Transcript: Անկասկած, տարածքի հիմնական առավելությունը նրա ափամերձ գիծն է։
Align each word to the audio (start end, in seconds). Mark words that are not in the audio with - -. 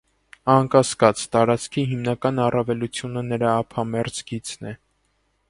Անկասկած, 0.51 1.25
տարածքի 1.35 1.83
հիմնական 1.91 2.41
առավելությունը 2.47 3.25
նրա 3.29 3.53
ափամերձ 3.61 4.21
գիծն 4.33 4.73
է։ 4.73 4.77